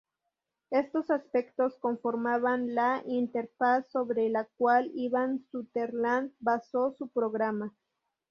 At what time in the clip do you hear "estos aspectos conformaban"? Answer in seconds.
0.71-2.73